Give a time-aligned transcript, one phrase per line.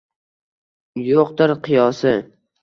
[1.09, 2.17] Yo’qdir qiyosi